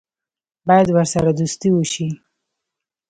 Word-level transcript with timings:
باید 0.67 0.87
ورسره 0.91 1.31
دوستي 1.39 1.69
وشي. 1.73 2.07